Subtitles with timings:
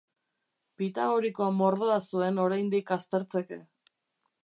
[0.81, 3.65] Pitagoriko mordoa zuen oraindik aztertzeke.